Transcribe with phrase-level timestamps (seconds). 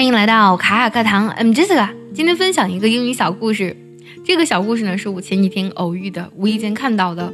[0.00, 1.90] 欢迎来到卡卡课堂，I'm Jessica。
[2.14, 3.76] 今天分享一个英语小故事。
[4.24, 7.30] 这个小故事呢，是我前几天偶遇的，无意间看到的。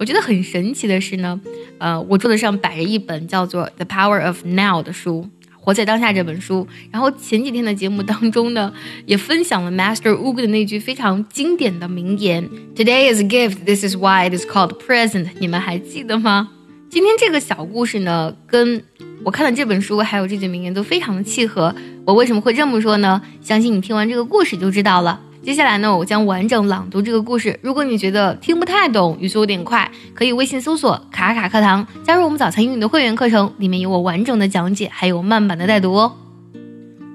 [0.00, 1.40] 我觉得很神奇的是呢，
[1.78, 5.28] 呃，我桌子上摆着一本叫做《The Power of Now》的书，
[5.60, 6.66] 《活在当下》这本书。
[6.90, 8.74] 然后前几天的节目当中呢，
[9.06, 12.44] 也分享了 Master Wu 的那句非常经典的名言
[12.74, 13.64] ：“Today is a gift.
[13.64, 16.48] This is why it is called present。”你们还记得吗？
[16.90, 18.82] 今天这个小故事呢，跟
[19.24, 21.74] 我看了这本书还有这句名言都非常的契合。
[22.04, 23.20] 我为什么会这么说呢？
[23.40, 25.20] 相信你听完这个故事就知道了。
[25.42, 27.58] 接下来呢，我将完整朗读这个故事。
[27.62, 36.12] 如果你觉得听不太懂，语速有点快，可以微信搜索“卡卡课堂”，加入我们早餐英语的会员课程，里面有我完整的讲解，还有慢版的带读哦。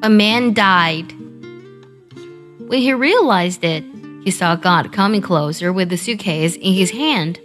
[0.01, 1.05] A man died.
[2.67, 3.83] When he realized it,
[4.23, 7.35] he saw God coming closer with the suitcase in his hand.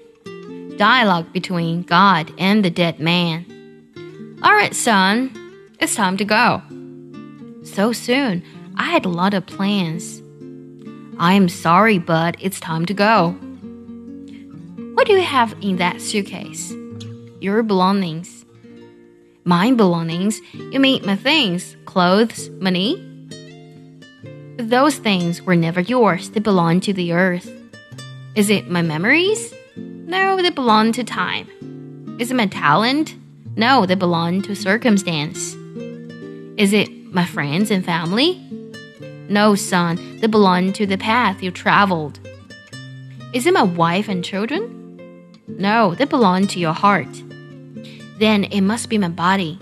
[0.78, 3.44] Dialogue between God and the dead man.
[4.40, 5.32] All right, son,
[5.80, 6.62] it's time to go.
[7.64, 8.44] So soon,
[8.76, 10.22] I had a lot of plans.
[11.18, 13.30] I am sorry, but it's time to go.
[14.94, 16.72] What do you have in that suitcase?
[17.40, 18.44] Your belongings.
[19.42, 20.40] My belongings?
[20.52, 23.04] You mean my things, clothes, money?
[24.56, 27.50] Those things were never yours, they belong to the earth.
[28.36, 29.52] Is it my memories?
[29.76, 32.16] No, they belong to time.
[32.20, 33.16] Is it my talent?
[33.58, 35.54] No, they belong to circumstance.
[36.56, 38.40] Is it my friends and family?
[39.28, 42.20] No, son, they belong to the path you traveled.
[43.32, 45.34] Is it my wife and children?
[45.48, 47.08] No, they belong to your heart.
[48.20, 49.58] Then it must be my body.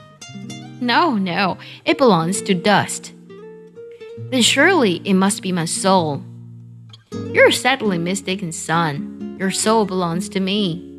[0.79, 3.15] No, no, it belongs to dust.
[4.19, 6.23] Then surely it must be my soul.
[7.33, 9.39] You're sadly mistaken, son.
[9.41, 10.96] Your soul belongs to me.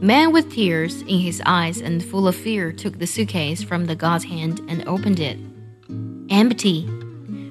[0.00, 3.96] Man with tears in his eyes and full of fear took the suitcase from the
[3.96, 5.38] god's hand and opened it.
[6.30, 6.88] Empty.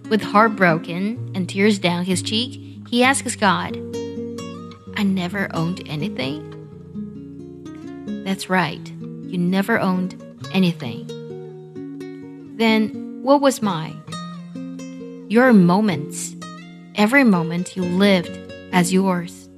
[0.09, 3.75] With heart broken and tears down his cheek, he asks God,
[4.95, 6.53] I never owned anything?
[8.23, 10.15] That's right, you never owned
[10.53, 11.05] anything.
[12.55, 14.01] Then what was mine?
[15.27, 16.33] Your moments.
[16.95, 18.31] Every moment you lived
[18.71, 19.49] as yours.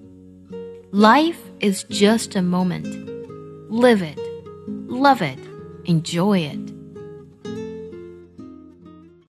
[0.91, 2.87] Life is just a moment.
[3.69, 4.19] Live it,
[4.87, 5.39] love it,
[5.85, 6.78] enjoy it.